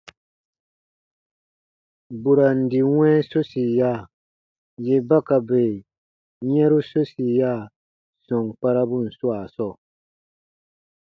Burandi 2.21 2.79
wɛ̃ɛ 2.95 3.15
sosiya, 3.29 3.91
yè 4.85 4.95
ba 5.07 5.17
ka 5.27 5.37
bè 5.47 5.63
yɛ̃ru 6.53 6.79
sosiya 6.91 7.51
sɔm 8.25 8.43
kparabun 8.59 9.05
swaa 9.17 9.45
sɔɔ. 9.55 9.73